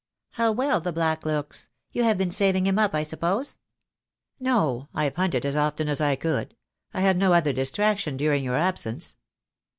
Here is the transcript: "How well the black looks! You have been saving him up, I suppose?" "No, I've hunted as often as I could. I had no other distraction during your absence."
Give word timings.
"How 0.31 0.51
well 0.51 0.81
the 0.81 0.91
black 0.91 1.27
looks! 1.27 1.69
You 1.91 2.03
have 2.05 2.17
been 2.17 2.31
saving 2.31 2.65
him 2.65 2.79
up, 2.79 2.95
I 2.95 3.03
suppose?" 3.03 3.59
"No, 4.39 4.89
I've 4.95 5.15
hunted 5.15 5.45
as 5.45 5.55
often 5.55 5.87
as 5.87 6.01
I 6.01 6.15
could. 6.15 6.55
I 6.91 7.01
had 7.01 7.17
no 7.17 7.33
other 7.33 7.53
distraction 7.53 8.17
during 8.17 8.43
your 8.43 8.55
absence." 8.57 9.15